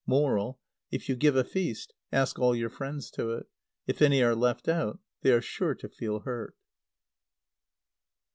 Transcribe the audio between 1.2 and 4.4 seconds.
a feast, ask all your friends to it. If any are